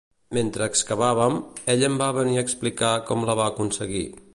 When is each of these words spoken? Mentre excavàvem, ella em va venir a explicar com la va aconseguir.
Mentre 0.37 0.69
excavàvem, 0.71 1.37
ella 1.75 1.87
em 1.91 2.01
va 2.03 2.09
venir 2.21 2.37
a 2.41 2.49
explicar 2.49 2.95
com 3.11 3.31
la 3.31 3.41
va 3.43 3.51
aconseguir. 3.55 4.07